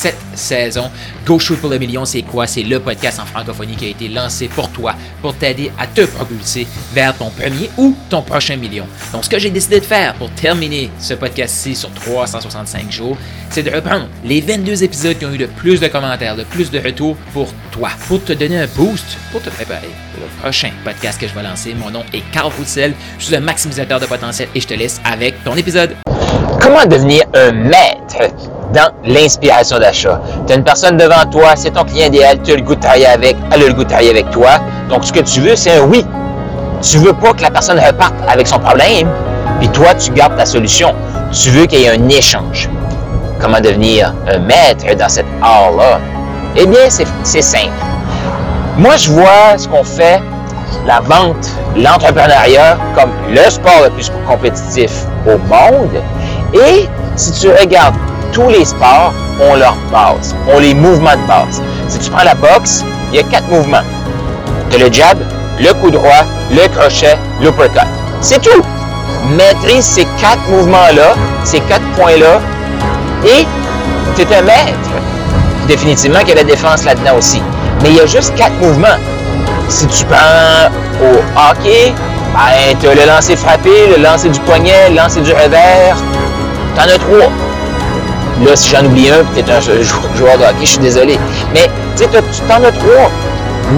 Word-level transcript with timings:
cette 0.00 0.16
saison. 0.34 0.90
Go 1.26 1.38
Shoot 1.38 1.60
pour 1.60 1.68
le 1.68 1.78
million, 1.78 2.06
c'est 2.06 2.22
quoi? 2.22 2.46
C'est 2.46 2.62
le 2.62 2.80
podcast 2.80 3.20
en 3.20 3.26
francophonie 3.26 3.76
qui 3.76 3.84
a 3.84 3.88
été 3.88 4.08
lancé 4.08 4.48
pour 4.48 4.70
toi, 4.70 4.94
pour 5.20 5.34
t'aider 5.34 5.70
à 5.78 5.86
te 5.86 6.06
propulser 6.06 6.66
vers 6.94 7.14
ton 7.14 7.28
premier 7.28 7.68
ou 7.76 7.94
ton 8.08 8.22
prochain 8.22 8.56
million. 8.56 8.86
Donc, 9.12 9.24
ce 9.24 9.28
que 9.28 9.38
j'ai 9.38 9.50
décidé 9.50 9.78
de 9.78 9.84
faire 9.84 10.14
pour 10.14 10.30
terminer 10.30 10.90
ce 10.98 11.12
podcast-ci 11.12 11.74
sur 11.74 11.92
365 11.92 12.90
jours, 12.90 13.18
c'est 13.50 13.62
de 13.62 13.70
reprendre 13.70 14.08
les 14.24 14.40
22 14.40 14.84
épisodes 14.84 15.18
qui 15.18 15.26
ont 15.26 15.34
eu 15.34 15.38
le 15.38 15.48
plus 15.48 15.80
de 15.80 15.88
commentaires, 15.88 16.34
le 16.34 16.44
plus 16.44 16.70
de 16.70 16.78
retours 16.78 17.16
pour 17.34 17.52
toi, 17.70 17.90
pour 18.08 18.24
te 18.24 18.32
donner 18.32 18.58
un 18.58 18.68
boost, 18.68 19.18
pour 19.30 19.42
te 19.42 19.50
préparer 19.50 19.90
pour 20.14 20.22
le 20.22 20.40
prochain 20.40 20.70
podcast 20.82 21.20
que 21.20 21.28
je 21.28 21.34
vais 21.34 21.42
lancer. 21.42 21.74
Mon 21.74 21.90
nom 21.90 22.04
est 22.14 22.22
Carl 22.32 22.50
Roussel, 22.56 22.94
je 23.18 23.26
suis 23.26 23.36
un 23.36 23.40
maximisateur 23.40 24.00
de 24.00 24.06
potentiel 24.06 24.48
et 24.54 24.60
je 24.60 24.66
te 24.66 24.74
laisse 24.74 24.98
avec 25.04 25.44
ton 25.44 25.56
épisode. 25.56 25.94
Comment 26.70 26.86
devenir 26.86 27.24
un 27.34 27.50
maître 27.50 28.32
dans 28.72 28.92
l'inspiration 29.04 29.80
d'achat? 29.80 30.20
Tu 30.46 30.52
as 30.52 30.56
une 30.56 30.62
personne 30.62 30.96
devant 30.96 31.28
toi, 31.28 31.56
c'est 31.56 31.72
ton 31.72 31.82
client 31.82 32.06
idéal, 32.06 32.40
tu 32.44 32.52
as 32.52 32.54
le 32.54 32.62
goût 32.62 32.76
de 32.76 32.80
travailler 32.80 33.08
avec, 33.08 33.36
elle 33.50 33.64
a 33.64 33.66
le 33.66 33.72
goût 33.72 33.82
de 33.82 33.88
travailler 33.88 34.10
avec 34.10 34.30
toi. 34.30 34.50
Donc, 34.88 35.04
ce 35.04 35.12
que 35.12 35.18
tu 35.18 35.40
veux, 35.40 35.56
c'est 35.56 35.72
un 35.72 35.80
oui. 35.80 36.06
Tu 36.80 36.98
veux 36.98 37.12
pas 37.12 37.32
que 37.32 37.42
la 37.42 37.50
personne 37.50 37.76
reparte 37.76 38.14
avec 38.28 38.46
son 38.46 38.60
problème, 38.60 39.08
puis 39.58 39.68
toi, 39.70 39.94
tu 39.94 40.12
gardes 40.12 40.36
ta 40.36 40.46
solution. 40.46 40.94
Tu 41.32 41.50
veux 41.50 41.66
qu'il 41.66 41.80
y 41.80 41.86
ait 41.86 41.98
un 41.98 42.08
échange. 42.08 42.70
Comment 43.40 43.60
devenir 43.60 44.14
un 44.32 44.38
maître 44.38 44.94
dans 44.96 45.08
cette 45.08 45.26
art-là? 45.42 45.98
Eh 46.54 46.66
bien, 46.66 46.88
c'est 46.88 47.42
simple. 47.42 47.72
Moi, 48.78 48.96
je 48.96 49.10
vois 49.10 49.56
ce 49.56 49.66
qu'on 49.66 49.82
fait, 49.82 50.20
la 50.86 51.00
vente, 51.00 51.50
l'entrepreneuriat, 51.76 52.78
comme 52.94 53.10
le 53.28 53.50
sport 53.50 53.82
le 53.82 53.90
plus 53.90 54.12
compétitif 54.28 54.92
au 55.26 55.36
monde. 55.52 56.00
Et 56.54 56.88
si 57.16 57.32
tu 57.32 57.48
regardes 57.50 57.94
tous 58.32 58.48
les 58.48 58.64
sports 58.64 59.12
ont 59.40 59.54
leur 59.54 59.76
base, 59.90 60.34
ont 60.52 60.58
les 60.58 60.74
mouvements 60.74 61.16
de 61.16 61.26
base. 61.26 61.62
Si 61.88 61.98
tu 61.98 62.10
prends 62.10 62.24
la 62.24 62.34
boxe, 62.34 62.84
il 63.10 63.16
y 63.16 63.18
a 63.20 63.22
quatre 63.24 63.48
mouvements. 63.48 63.82
Tu 64.70 64.78
le 64.78 64.92
jab, 64.92 65.18
le 65.58 65.72
coup 65.74 65.90
droit, 65.90 66.24
le 66.50 66.68
crochet, 66.68 67.18
l'uppercut. 67.40 67.86
C'est 68.20 68.40
tout. 68.40 68.62
Maîtrise 69.36 69.84
ces 69.84 70.06
quatre 70.20 70.46
mouvements-là, 70.48 71.14
ces 71.44 71.60
quatre 71.60 71.84
points-là, 71.96 72.40
et 73.24 73.46
tu 74.16 74.22
es 74.22 74.36
un 74.36 74.42
maître. 74.42 74.90
Définitivement 75.68 76.20
qu'il 76.20 76.30
y 76.30 76.32
a 76.32 76.36
la 76.36 76.44
défense 76.44 76.84
là-dedans 76.84 77.16
aussi. 77.18 77.42
Mais 77.82 77.90
il 77.90 77.96
y 77.96 78.00
a 78.00 78.06
juste 78.06 78.34
quatre 78.34 78.54
mouvements. 78.60 78.98
Si 79.68 79.86
tu 79.86 80.04
prends 80.04 80.70
au 81.02 81.16
hockey, 81.36 81.92
ben, 82.34 82.76
tu 82.80 82.88
as 82.88 82.94
le 82.94 83.06
lancer 83.06 83.36
frappé, 83.36 83.88
le 83.96 84.02
lancer 84.02 84.28
du 84.28 84.40
poignet, 84.40 84.90
le 84.90 84.96
lancer 84.96 85.20
du 85.20 85.32
revers. 85.32 85.96
Tu 86.74 86.80
en 86.80 86.84
as 86.84 86.98
trois. 86.98 87.30
Là, 88.46 88.56
si 88.56 88.70
j'en 88.74 88.86
oublie 88.86 89.10
un, 89.10 89.24
tu 89.34 89.40
es 89.40 89.52
un 89.52 89.60
joueur 89.60 90.38
de 90.38 90.44
hockey, 90.44 90.60
je 90.64 90.70
suis 90.70 90.78
désolé. 90.78 91.18
Mais 91.52 91.68
tu 91.96 92.04
t'en 92.06 92.62
as 92.64 92.72
trois. 92.72 93.10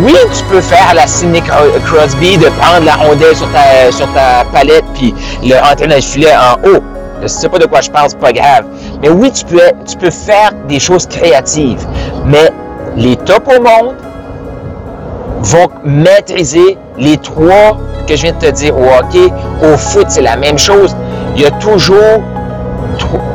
Oui, 0.05 0.15
tu 0.37 0.45
peux 0.45 0.61
faire 0.61 0.95
la 0.95 1.07
Sidney 1.07 1.43
Crosby 1.43 2.39
de 2.39 2.47
prendre 2.61 2.87
la 2.87 2.95
rondelle 2.95 3.37
sur 3.37 3.51
ta, 3.53 3.93
sur 3.93 4.11
ta 4.15 4.45
palette 4.51 4.85
puis 4.95 5.15
le 5.43 5.51
dans 5.51 5.95
le 5.95 6.01
filet 6.01 6.33
en 6.35 6.55
haut. 6.67 6.83
Je 7.21 7.27
sais 7.27 7.49
pas 7.49 7.59
de 7.59 7.67
quoi 7.67 7.83
je 7.83 7.91
parle, 7.91 8.09
c'est 8.09 8.19
pas 8.19 8.33
grave. 8.33 8.65
Mais 9.03 9.11
oui, 9.11 9.31
tu 9.31 9.45
peux, 9.45 9.61
tu 9.87 9.97
peux 9.97 10.11
faire 10.11 10.53
des 10.67 10.81
choses 10.81 11.07
créatives. 11.07 11.87
Mais 12.25 12.51
les 12.97 13.17
top 13.17 13.49
au 13.49 13.63
monde 13.63 13.97
vont 15.43 15.69
maîtriser 15.85 16.79
les 16.97 17.17
trois 17.19 17.77
que 18.09 18.17
je 18.17 18.23
viens 18.23 18.33
de 18.33 18.39
te 18.39 18.51
dire 18.51 18.77
au 18.77 18.85
hockey. 18.85 19.33
Au 19.63 19.77
foot, 19.77 20.07
c'est 20.09 20.23
la 20.23 20.37
même 20.37 20.59
chose. 20.59 20.97
Il 21.37 21.43
y 21.43 21.47
a 21.47 21.51
toujours 21.53 22.23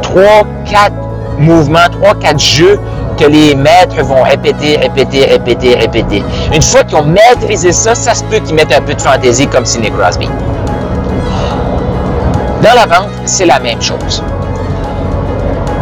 trois, 0.02 0.46
quatre 0.66 0.96
mouvements, 1.38 1.88
trois, 1.92 2.16
quatre 2.16 2.40
jeux 2.40 2.80
que 3.18 3.26
les 3.26 3.56
maîtres 3.56 4.04
vont 4.04 4.24
répéter, 4.24 4.78
répéter, 4.78 5.26
répéter, 5.26 5.76
répéter. 5.76 6.24
Une 6.54 6.62
fois 6.62 6.84
qu'ils 6.84 6.98
ont 6.98 7.06
maîtrisé 7.06 7.72
ça, 7.72 7.96
ça 7.96 8.14
se 8.14 8.24
peut 8.26 8.38
qu'ils 8.38 8.56
mettent 8.56 8.74
un 8.74 8.82
peu 8.82 8.94
de 8.94 9.02
fantaisie 9.02 9.48
comme 9.48 9.66
Sidney 9.66 9.92
Crosby. 9.92 10.30
Dans 12.62 12.74
la 12.76 12.86
vente, 12.86 13.10
c'est 13.26 13.46
la 13.46 13.60
même 13.60 13.82
chose. 13.82 14.24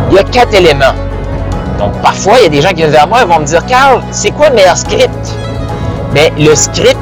Il 0.09 0.16
y 0.16 0.19
a 0.19 0.23
quatre 0.23 0.53
éléments. 0.53 0.94
Donc, 1.79 1.94
parfois, 2.01 2.35
il 2.39 2.44
y 2.44 2.45
a 2.45 2.50
des 2.50 2.62
gens 2.62 2.69
qui 2.69 2.75
viennent 2.75 2.91
vers 2.91 3.07
moi 3.07 3.22
et 3.22 3.25
vont 3.25 3.39
me 3.39 3.45
dire 3.45 3.66
Carl, 3.66 4.01
c'est 4.12 4.31
quoi 4.31 4.50
le 4.50 4.56
meilleur 4.56 4.78
script? 4.78 5.35
Mais 6.13 6.31
le 6.38 6.56
script, 6.56 6.97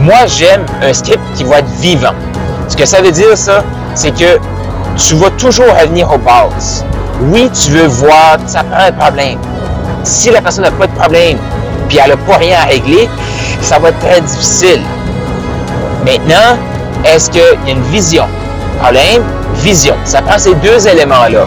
moi, 0.00 0.26
j'aime 0.26 0.64
un 0.82 0.92
script 0.92 1.20
qui 1.34 1.44
va 1.44 1.58
être 1.58 1.70
vivant. 1.80 2.14
Ce 2.68 2.76
que 2.76 2.86
ça 2.86 3.02
veut 3.02 3.12
dire, 3.12 3.36
ça, 3.36 3.62
c'est 3.94 4.12
que 4.12 4.38
tu 4.96 5.14
vas 5.16 5.30
toujours 5.30 5.66
revenir 5.80 6.10
aux 6.12 6.18
bases. 6.18 6.84
Oui, 7.20 7.50
tu 7.50 7.70
veux 7.70 7.86
voir, 7.86 8.38
ça 8.46 8.62
prend 8.64 8.84
un 8.86 8.92
problème. 8.92 9.38
Si 10.02 10.30
la 10.30 10.40
personne 10.40 10.64
n'a 10.64 10.70
pas 10.70 10.86
de 10.86 10.92
problème, 10.92 11.38
puis 11.88 11.98
elle 12.02 12.10
n'a 12.10 12.16
pas 12.16 12.36
rien 12.36 12.58
à 12.60 12.64
régler, 12.64 13.08
ça 13.60 13.78
va 13.78 13.88
être 13.90 13.98
très 14.00 14.20
difficile. 14.20 14.82
Maintenant, 16.04 16.58
est-ce 17.04 17.30
qu'il 17.30 17.40
y 17.40 17.70
a 17.70 17.72
une 17.72 17.82
vision? 17.84 18.26
Problème, 18.80 19.22
vision. 19.56 19.94
Ça 20.04 20.22
prend 20.22 20.38
ces 20.38 20.54
deux 20.56 20.86
éléments-là. 20.86 21.46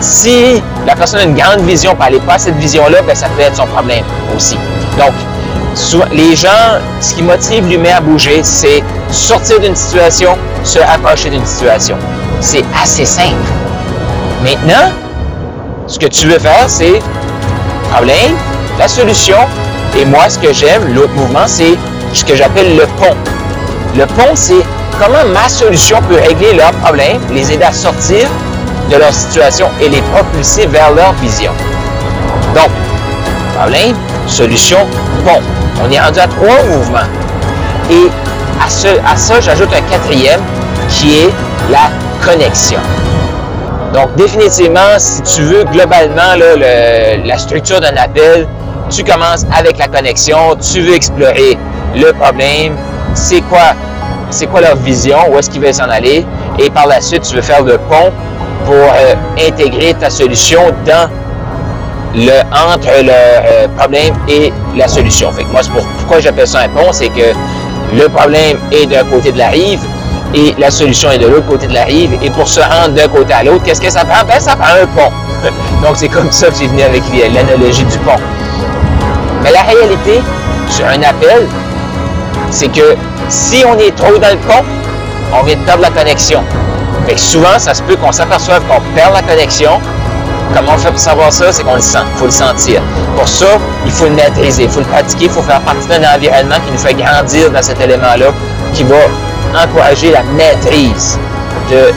Si 0.00 0.62
la 0.86 0.96
personne 0.96 1.20
a 1.20 1.24
une 1.24 1.36
grande 1.36 1.60
vision, 1.60 1.92
et 1.92 1.96
elle 2.06 2.14
n'est 2.14 2.20
pas 2.20 2.38
cette 2.38 2.56
vision-là, 2.56 3.02
bien, 3.02 3.14
ça 3.14 3.28
peut 3.28 3.42
être 3.42 3.56
son 3.56 3.66
problème 3.66 4.04
aussi. 4.36 4.56
Donc, 4.98 5.12
les 6.12 6.34
gens, 6.34 6.80
ce 7.00 7.14
qui 7.14 7.22
motive 7.22 7.68
l'humain 7.68 7.96
à 7.96 8.00
bouger, 8.00 8.42
c'est 8.42 8.82
sortir 9.10 9.60
d'une 9.60 9.76
situation, 9.76 10.36
se 10.64 10.80
rapprocher 10.80 11.30
d'une 11.30 11.46
situation. 11.46 11.96
C'est 12.42 12.64
assez 12.82 13.06
simple. 13.06 13.36
Maintenant, 14.42 14.90
ce 15.86 15.96
que 15.96 16.06
tu 16.06 16.26
veux 16.26 16.40
faire, 16.40 16.64
c'est 16.66 16.98
problème, 17.92 18.32
la 18.80 18.88
solution, 18.88 19.36
et 19.96 20.04
moi, 20.04 20.28
ce 20.28 20.40
que 20.40 20.52
j'aime, 20.52 20.92
l'autre 20.92 21.14
mouvement, 21.14 21.46
c'est 21.46 21.78
ce 22.12 22.24
que 22.24 22.34
j'appelle 22.34 22.76
le 22.76 22.86
pont. 22.98 23.14
Le 23.96 24.06
pont, 24.06 24.34
c'est 24.34 24.64
comment 24.98 25.24
ma 25.32 25.48
solution 25.48 25.98
peut 26.08 26.16
régler 26.16 26.54
leurs 26.54 26.72
problèmes, 26.72 27.20
les 27.30 27.52
aider 27.52 27.62
à 27.64 27.72
sortir 27.72 28.28
de 28.90 28.96
leur 28.96 29.14
situation 29.14 29.68
et 29.80 29.88
les 29.88 30.02
propulser 30.02 30.66
vers 30.66 30.92
leur 30.92 31.12
vision. 31.14 31.52
Donc, 32.56 32.70
problème, 33.56 33.94
solution, 34.26 34.78
pont. 35.24 35.40
On 35.86 35.90
est 35.92 36.00
rendu 36.00 36.18
à 36.18 36.26
trois 36.26 36.62
mouvements. 36.68 37.08
Et 37.88 38.10
à, 38.60 38.68
ce, 38.68 38.88
à 39.06 39.16
ça, 39.16 39.40
j'ajoute 39.40 39.70
un 39.72 39.82
quatrième 39.90 40.40
qui 40.88 41.20
est 41.20 41.30
la 41.70 41.88
connexion. 42.24 42.80
Donc, 43.92 44.14
définitivement, 44.16 44.98
si 44.98 45.22
tu 45.22 45.42
veux 45.42 45.64
globalement 45.64 46.34
la 46.36 47.38
structure 47.38 47.80
d'un 47.80 47.96
appel, 47.96 48.46
tu 48.90 49.04
commences 49.04 49.44
avec 49.56 49.78
la 49.78 49.88
connexion, 49.88 50.56
tu 50.56 50.80
veux 50.80 50.94
explorer 50.94 51.58
le 51.94 52.12
problème, 52.12 52.74
c'est 53.14 53.42
quoi, 53.42 53.74
c'est 54.30 54.46
quoi 54.46 54.62
leur 54.62 54.76
vision, 54.76 55.18
où 55.30 55.38
est-ce 55.38 55.50
qu'ils 55.50 55.60
veulent 55.60 55.74
s'en 55.74 55.90
aller, 55.90 56.24
et 56.58 56.70
par 56.70 56.86
la 56.86 57.00
suite, 57.00 57.22
tu 57.22 57.36
veux 57.36 57.42
faire 57.42 57.62
le 57.62 57.76
pont 57.78 58.12
pour 58.64 58.74
euh, 58.74 59.14
intégrer 59.46 59.94
ta 59.94 60.08
solution 60.08 60.60
dans 60.86 61.10
le, 62.14 62.40
entre 62.52 62.88
le 63.02 63.10
euh, 63.10 63.68
problème 63.76 64.14
et 64.28 64.52
la 64.76 64.88
solution. 64.88 65.30
Fait 65.32 65.44
que 65.44 65.48
moi, 65.48 65.60
pour, 65.72 65.84
pourquoi 65.98 66.20
j'appelle 66.20 66.46
ça 66.46 66.60
un 66.60 66.68
pont, 66.68 66.92
c'est 66.92 67.08
que 67.08 67.34
le 67.94 68.08
problème 68.08 68.58
est 68.70 68.86
d'un 68.86 69.04
côté 69.04 69.32
de 69.32 69.38
la 69.38 69.48
rive 69.48 69.80
et 70.34 70.54
la 70.58 70.70
solution 70.70 71.10
est 71.10 71.18
de 71.18 71.26
l'autre 71.26 71.46
côté 71.46 71.66
de 71.66 71.74
la 71.74 71.84
rive. 71.84 72.16
Et 72.22 72.30
pour 72.30 72.48
se 72.48 72.60
rendre 72.60 72.90
d'un 72.90 73.08
côté 73.08 73.32
à 73.32 73.42
l'autre, 73.42 73.64
qu'est-ce 73.64 73.80
que 73.80 73.90
ça 73.90 74.04
prend? 74.04 74.24
Ben, 74.26 74.40
ça 74.40 74.56
prend 74.56 74.74
un 74.74 74.86
pont. 74.86 75.12
Donc, 75.82 75.96
c'est 75.96 76.08
comme 76.08 76.30
ça 76.30 76.48
que 76.48 76.54
j'ai 76.58 76.68
venu 76.68 76.82
avec 76.82 77.02
l'analogie 77.34 77.84
du 77.84 77.98
pont. 77.98 78.16
Mais 79.42 79.52
la 79.52 79.62
réalité 79.62 80.20
sur 80.68 80.86
un 80.86 81.02
appel, 81.02 81.46
c'est 82.50 82.68
que 82.68 82.96
si 83.28 83.64
on 83.66 83.78
est 83.78 83.94
trop 83.94 84.16
dans 84.18 84.30
le 84.30 84.38
pont, 84.48 84.64
on 85.34 85.42
vient 85.44 85.56
de 85.56 85.62
perdre 85.62 85.82
la 85.82 85.90
connexion. 85.90 86.42
Souvent, 87.16 87.58
ça 87.58 87.74
se 87.74 87.82
peut 87.82 87.96
qu'on 87.96 88.12
s'aperçoive 88.12 88.62
qu'on 88.68 88.80
perd 88.94 89.12
la 89.14 89.22
connexion. 89.22 89.80
Comment 90.54 90.72
on 90.74 90.78
fait 90.78 90.90
pour 90.90 90.98
savoir 90.98 91.32
ça? 91.32 91.52
C'est 91.52 91.62
qu'on 91.62 91.74
le 91.74 91.80
sent. 91.80 91.98
Il 92.14 92.18
faut 92.18 92.24
le 92.26 92.30
sentir. 92.30 92.80
Pour 93.16 93.28
ça, 93.28 93.46
il 93.84 93.90
faut 93.90 94.04
le 94.04 94.12
maîtriser, 94.12 94.64
il 94.64 94.70
faut 94.70 94.80
le 94.80 94.86
pratiquer, 94.86 95.24
il 95.24 95.30
faut 95.30 95.42
faire 95.42 95.60
partie 95.60 95.86
d'un 95.88 96.14
environnement 96.14 96.56
qui 96.64 96.72
nous 96.72 96.78
fait 96.78 96.94
grandir 96.94 97.50
dans 97.50 97.62
cet 97.62 97.80
élément-là, 97.80 98.26
qui 98.72 98.84
va 98.84 98.96
encourager 99.64 100.12
la 100.12 100.22
maîtrise 100.22 101.18
de 101.70 101.92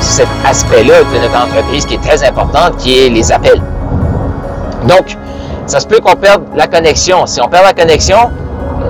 cet 0.00 0.28
aspect-là 0.46 1.00
de 1.12 1.18
notre 1.20 1.36
entreprise 1.36 1.86
qui 1.86 1.94
est 1.94 2.02
très 2.02 2.24
importante, 2.24 2.76
qui 2.76 3.06
est 3.06 3.08
les 3.08 3.30
appels. 3.32 3.60
Donc, 4.88 5.16
ça 5.66 5.80
se 5.80 5.86
peut 5.86 6.00
qu'on 6.00 6.16
perde 6.16 6.42
la 6.56 6.66
connexion. 6.66 7.26
Si 7.26 7.40
on 7.40 7.48
perd 7.48 7.64
la 7.64 7.72
connexion, 7.72 8.30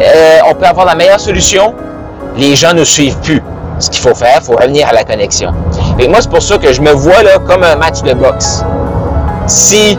euh, 0.00 0.38
on 0.49 0.55
peut 0.55 0.67
avoir 0.67 0.87
la 0.87 0.94
meilleure 0.94 1.20
solution. 1.20 1.75
Les 2.37 2.56
gens 2.56 2.73
ne 2.73 2.84
suivent 2.84 3.19
plus 3.19 3.43
ce 3.78 3.90
qu'il 3.90 4.00
faut 4.00 4.14
faire, 4.14 4.38
il 4.40 4.44
faut 4.44 4.56
revenir 4.56 4.88
à 4.88 4.93
la 4.93 5.05
connexion. 5.05 5.52
Et 5.99 6.08
moi, 6.08 6.19
c'est 6.20 6.31
pour 6.31 6.43
ça 6.43 6.56
que 6.56 6.73
je 6.73 6.81
me 6.81 6.93
vois 6.93 7.23
là 7.23 7.38
comme 7.46 7.62
un 7.62 7.76
match 7.76 8.02
de 8.02 8.14
boxe. 8.14 8.64
Si 9.46 9.99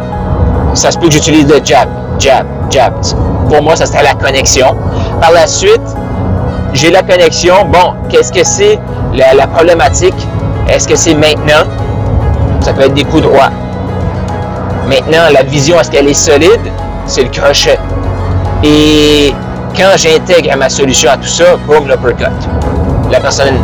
ça 0.73 0.91
se 0.91 0.97
peut 0.97 1.07
que 1.07 1.13
j'utilise 1.13 1.47
le 1.47 1.63
jab, 1.63 1.89
jab, 2.17 2.45
jab, 2.69 2.93
pour 3.49 3.61
moi, 3.61 3.75
ça 3.75 3.85
serait 3.85 4.03
la 4.03 4.15
connexion. 4.15 4.75
Par 5.21 5.31
la 5.31 5.45
suite, 5.45 5.81
j'ai 6.73 6.91
la 6.91 7.03
connexion. 7.03 7.65
Bon, 7.65 7.93
qu'est-ce 8.09 8.31
que 8.31 8.43
c'est 8.43 8.79
la, 9.13 9.47
problématique? 9.47 10.15
Est-ce 10.67 10.87
que 10.87 10.95
c'est 10.95 11.13
maintenant? 11.13 11.65
Ça 12.61 12.73
peut 12.73 12.83
être 12.83 12.93
des 12.93 13.03
coups 13.03 13.23
droits. 13.23 13.49
Maintenant, 14.87 15.29
la 15.31 15.43
vision, 15.43 15.79
est-ce 15.79 15.91
qu'elle 15.91 16.07
est 16.07 16.13
solide? 16.13 16.61
C'est 17.05 17.23
le 17.23 17.29
crochet. 17.29 17.77
Et 18.63 19.33
quand 19.75 19.97
j'intègre 19.97 20.55
ma 20.57 20.69
solution 20.69 21.11
à 21.11 21.17
tout 21.17 21.27
ça, 21.27 21.57
boum, 21.67 21.87
l'uppercut. 21.87 22.25
La 23.11 23.19
personne, 23.19 23.55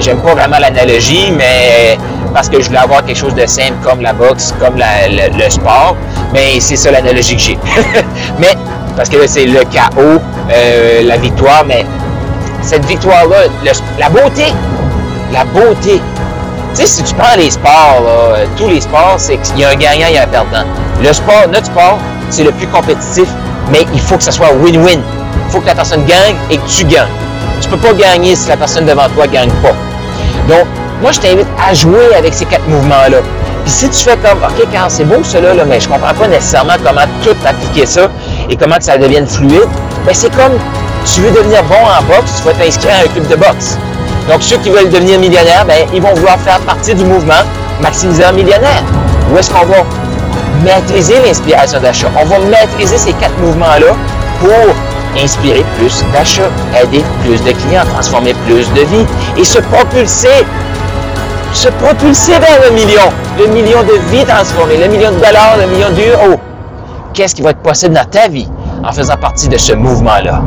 j'aime 0.00 0.18
pas 0.18 0.34
vraiment 0.34 0.58
l'analogie, 0.58 1.32
mais 1.36 1.98
parce 2.32 2.48
que 2.48 2.60
je 2.60 2.66
voulais 2.66 2.80
avoir 2.80 3.04
quelque 3.04 3.16
chose 3.16 3.34
de 3.34 3.46
simple 3.46 3.76
comme 3.82 4.00
la 4.00 4.12
boxe, 4.12 4.52
comme 4.58 4.74
le, 4.76 5.50
sport, 5.50 5.96
mais 6.32 6.58
c'est 6.60 6.76
ça 6.76 6.90
l'analogie 6.90 7.36
que 7.36 7.42
j'ai. 7.42 7.58
mais, 8.38 8.54
parce 8.96 9.08
que 9.08 9.26
c'est 9.26 9.46
le 9.46 9.60
chaos, 9.64 10.20
euh, 10.52 11.02
la 11.04 11.16
victoire, 11.16 11.64
mais 11.66 11.84
cette 12.62 12.84
victoire-là, 12.84 13.48
la 13.98 14.08
beauté, 14.08 14.52
la 15.32 15.44
beauté. 15.44 16.00
Tu 16.74 16.80
sais, 16.80 16.86
si 16.86 17.02
tu 17.02 17.14
prends 17.14 17.36
les 17.36 17.50
sports, 17.50 18.02
tous 18.56 18.68
les 18.68 18.80
sports, 18.80 19.14
c'est 19.18 19.36
qu'il 19.36 19.60
y 19.60 19.64
a 19.64 19.70
un 19.70 19.76
gagnant 19.76 20.08
et 20.12 20.18
un 20.18 20.26
perdant. 20.26 20.64
Le 21.02 21.12
sport, 21.12 21.46
notre 21.52 21.66
sport, 21.66 21.98
c'est 22.30 22.44
le 22.44 22.52
plus 22.52 22.66
compétitif, 22.66 23.28
mais 23.70 23.86
il 23.92 24.00
faut 24.00 24.16
que 24.16 24.24
ça 24.24 24.32
soit 24.32 24.52
win-win. 24.60 25.00
Il 25.46 25.52
faut 25.52 25.60
que 25.60 25.66
la 25.66 25.74
personne 25.74 26.04
gagne 26.04 26.36
et 26.50 26.56
que 26.56 26.66
tu 26.68 26.84
gagnes. 26.84 27.08
Tu 27.60 27.68
peux 27.68 27.76
pas 27.76 27.92
gagner 27.92 28.34
si 28.34 28.48
la 28.48 28.56
personne 28.56 28.86
devant 28.86 29.08
toi 29.14 29.26
gagne 29.26 29.50
pas. 29.62 29.74
Donc, 30.48 30.66
moi, 31.00 31.12
je 31.12 31.20
t'invite 31.20 31.46
à 31.62 31.74
jouer 31.74 32.14
avec 32.16 32.34
ces 32.34 32.44
quatre 32.44 32.66
mouvements-là. 32.68 33.18
Puis 33.64 33.72
si 33.72 33.88
tu 33.88 34.04
fais 34.04 34.16
comme, 34.16 34.38
OK, 34.42 34.66
quand 34.72 34.88
c'est 34.88 35.04
beau 35.04 35.22
cela, 35.22 35.54
là, 35.54 35.64
mais 35.64 35.80
je 35.80 35.88
comprends 35.88 36.12
pas 36.12 36.28
nécessairement 36.28 36.74
comment 36.84 37.06
tout 37.22 37.36
appliquer 37.46 37.86
ça 37.86 38.10
et 38.48 38.56
comment 38.56 38.76
que 38.76 38.84
ça 38.84 38.98
devienne 38.98 39.26
fluide, 39.26 39.68
ben 40.06 40.14
c'est 40.14 40.34
comme, 40.34 40.52
tu 41.12 41.20
veux 41.20 41.30
devenir 41.30 41.62
bon 41.64 41.74
en 41.74 42.02
boxe, 42.04 42.38
tu 42.38 42.42
vas 42.44 42.54
t'inscrire 42.54 42.94
à 42.94 43.04
un 43.04 43.08
club 43.08 43.28
de 43.28 43.36
boxe. 43.36 43.78
Donc, 44.28 44.42
ceux 44.42 44.56
qui 44.56 44.70
veulent 44.70 44.90
devenir 44.90 45.18
millionnaires, 45.18 45.64
ben, 45.66 45.86
ils 45.92 46.00
vont 46.00 46.14
vouloir 46.14 46.38
faire 46.38 46.58
partie 46.60 46.94
du 46.94 47.04
mouvement 47.04 47.42
Maximiseur 47.80 48.32
millionnaire. 48.32 48.82
Où 49.30 49.38
est-ce 49.38 49.50
qu'on 49.50 49.66
va 49.66 49.84
maîtriser 50.64 51.14
l'inspiration 51.26 51.80
d'achat? 51.80 52.06
On 52.20 52.24
va 52.24 52.38
maîtriser 52.38 52.96
ces 52.96 53.12
quatre 53.14 53.36
mouvements-là 53.38 53.94
pour 54.40 55.22
inspirer 55.22 55.64
plus 55.76 56.04
d'achats, 56.12 56.50
aider 56.80 57.02
plus 57.24 57.42
de 57.42 57.52
clients, 57.52 57.84
transformer 57.92 58.34
plus 58.46 58.70
de 58.72 58.80
vies 58.82 59.06
et 59.36 59.44
se 59.44 59.58
propulser, 59.58 60.44
se 61.52 61.68
propulser 61.68 62.32
vers 62.32 62.60
le 62.68 62.74
million, 62.74 63.12
le 63.38 63.46
million 63.48 63.82
de 63.82 63.98
vies 64.10 64.24
transformées, 64.24 64.76
le 64.76 64.88
million 64.88 65.10
de 65.10 65.16
dollars, 65.16 65.56
le 65.60 65.66
million 65.66 65.90
d'euros. 65.90 66.40
Qu'est-ce 67.14 67.32
qui 67.36 67.42
va 67.42 67.50
être 67.50 67.62
possible 67.62 67.94
dans 67.94 68.04
ta 68.04 68.26
vie 68.26 68.48
en 68.82 68.92
faisant 68.92 69.16
partie 69.16 69.48
de 69.48 69.56
ce 69.56 69.72
mouvement-là? 69.72 70.42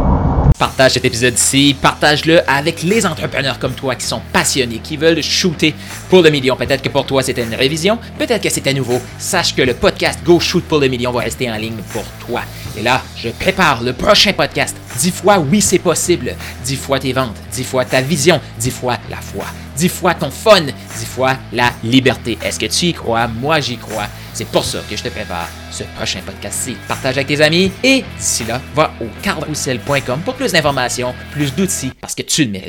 Partage 0.60 0.94
cet 0.94 1.06
épisode-ci, 1.06 1.78
partage-le 1.81 2.42
avec 2.50 2.84
les 2.84 3.06
entrepreneurs 3.06 3.58
comme 3.58 3.72
toi 3.72 3.96
qui 3.96 4.06
sont 4.06 4.19
passionnés, 4.34 4.80
qui 4.84 4.98
veulent 4.98 5.24
shooter 5.24 5.74
pour 6.10 6.22
le 6.22 6.30
million. 6.30 6.58
Peut-être 6.58 6.81
que 6.81 6.90
pour 6.90 7.06
toi 7.06 7.24
c'était 7.24 7.44
une 7.44 7.56
révision, 7.56 7.98
peut-être 8.19 8.44
que 8.44 8.50
c'était 8.50 8.74
nouveau. 8.74 9.00
Sache 9.18 9.56
que 9.56 9.62
le 9.62 9.75
podcast 9.75 10.19
Go 10.25 10.42
Shoot 10.42 10.66
pour 10.66 10.80
le 10.80 10.90
million 10.90 11.14
va 11.14 11.22
rester 11.22 11.50
en 11.50 11.56
ligne 11.56 11.78
pour 11.94 12.04
toi. 12.28 12.42
Et 12.78 12.81
là, 12.81 13.02
je 13.16 13.30
prépare 13.30 13.81
le 13.81 13.94
prochain 13.94 14.34
podcast. 14.34 14.75
Dix 15.00 15.12
fois 15.12 15.40
oui 15.40 15.62
c'est 15.62 15.80
possible. 15.80 16.36
Dix 16.66 16.75
fois 16.75 17.00
tes 17.00 17.13
ventes, 17.13 17.38
dix 17.54 17.63
fois 17.63 17.86
ta 17.86 18.02
vision, 18.02 18.42
dix 18.60 18.72
fois 18.72 18.98
la 19.10 19.18
foi, 19.18 19.46
dix 19.78 19.88
fois 19.88 20.16
ton 20.16 20.31
fun, 20.31 20.63
dix 20.63 21.06
fois 21.06 21.36
la 21.54 21.72
liberté. 21.81 22.38
Est-ce 22.44 22.60
que 22.60 22.66
tu 22.66 22.88
y 22.88 22.94
crois? 22.94 23.28
Moi 23.28 23.62
j'y 23.62 23.78
crois. 23.78 24.08
C'est 24.38 24.45
pour 24.50 24.63
ça 24.63 24.84
que 24.88 24.95
je 24.95 25.01
te 25.01 25.10
prépare 25.10 25.50
ce 25.72 25.84
prochain 25.95 26.19
podcast-ci. 26.24 26.78
Partage 26.88 27.18
avec 27.18 27.25
tes 27.25 27.42
amis 27.42 27.72
et 27.84 28.06
d'ici 28.19 28.45
là, 28.45 28.62
va 28.75 28.94
au 29.01 29.06
carlroussel.com 29.24 30.22
pour 30.24 30.36
plus 30.36 30.51
d'informations, 30.51 31.16
plus 31.31 31.56
d'outils 31.56 31.92
parce 32.00 32.13
que 32.13 32.22
tu 32.22 32.45
le 32.45 32.51
mérites. 32.51 32.66